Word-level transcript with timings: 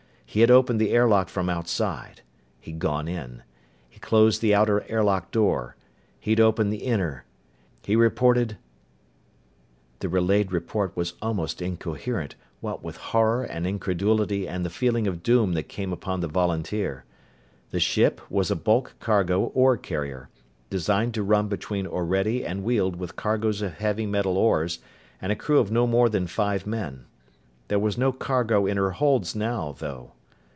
He 0.33 0.39
had 0.39 0.49
opened 0.49 0.79
the 0.79 0.91
airlock 0.91 1.27
from 1.27 1.49
outside. 1.49 2.21
He'd 2.61 2.79
gone 2.79 3.09
in. 3.09 3.43
He'd 3.89 4.01
closed 4.01 4.41
the 4.41 4.55
outer 4.55 4.85
airlock 4.89 5.29
door. 5.29 5.75
He'd 6.21 6.39
opened 6.39 6.71
the 6.71 6.85
inner. 6.85 7.25
He 7.83 7.97
reported 7.97 8.55
The 9.99 10.07
relayed 10.07 10.53
report 10.53 10.95
was 10.95 11.15
almost 11.21 11.61
incoherent, 11.61 12.35
what 12.61 12.81
with 12.81 12.95
horror 12.95 13.43
and 13.43 13.67
incredulity 13.67 14.47
and 14.47 14.63
the 14.65 14.69
feeling 14.69 15.05
of 15.05 15.21
doom 15.21 15.51
that 15.51 15.67
came 15.67 15.91
upon 15.91 16.21
the 16.21 16.29
volunteer. 16.29 17.03
The 17.71 17.81
ship 17.81 18.21
was 18.31 18.49
a 18.49 18.55
bulk 18.55 18.95
cargo 19.01 19.47
ore 19.53 19.75
carrier, 19.75 20.29
designed 20.69 21.13
to 21.15 21.23
run 21.23 21.49
between 21.49 21.85
Orede 21.85 22.45
and 22.45 22.63
Weald 22.63 22.95
with 22.95 23.17
cargos 23.17 23.61
of 23.61 23.79
heavy 23.79 24.05
metal 24.05 24.37
ores 24.37 24.79
and 25.21 25.33
a 25.33 25.35
crew 25.35 25.59
of 25.59 25.69
no 25.71 25.85
more 25.85 26.07
than 26.07 26.25
five 26.25 26.65
men. 26.65 27.03
There 27.67 27.79
was 27.79 27.97
no 27.97 28.13
cargo 28.13 28.65
in 28.65 28.77
her 28.77 28.91
holds 28.91 29.35
now, 29.35 29.75
though. 29.77 30.13